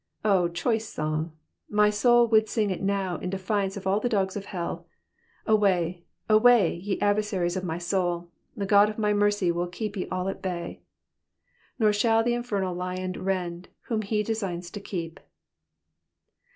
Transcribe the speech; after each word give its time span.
Oh, 0.25 0.47
choice 0.47 0.87
song! 0.89 1.31
My 1.69 1.91
soul 1.91 2.27
would 2.29 2.49
sing 2.49 2.71
it 2.71 2.81
now 2.81 3.19
in 3.19 3.29
defiance 3.29 3.77
of 3.77 3.85
all 3.85 3.99
the 3.99 4.09
dogs 4.09 4.35
of 4.35 4.45
hell. 4.45 4.87
Away, 5.45 6.05
away, 6.27 6.73
ye 6.77 6.97
wiversaries 6.99 7.55
of 7.55 7.63
my 7.63 7.77
soul, 7.77 8.31
the 8.57 8.65
God 8.65 8.89
of 8.89 8.97
my 8.97 9.13
mercy 9.13 9.51
will 9.51 9.67
keep 9.67 9.95
ye 9.95 10.07
all 10.09 10.27
at 10.27 10.41
bay 10.41 10.81
—'"Nor 11.77 11.93
shall 11.93 12.23
th» 12.23 12.33
infernal 12.35 12.73
lion 12.73 13.11
rend 13.23 13.69
Whom 13.89 14.01
he 14.01 14.23
designs 14.23 14.71
to 14.71 14.79
keep." 14.79 15.19